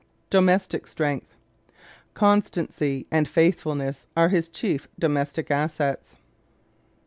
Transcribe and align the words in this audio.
Domestic 0.31 0.87
Strength¶ 0.87 1.35
Constancy 2.15 3.05
and 3.11 3.27
faithfulness 3.27 4.07
are 4.17 4.29
his 4.29 4.49
chief 4.49 4.87
domestic 4.97 5.51
assets. 5.51 6.15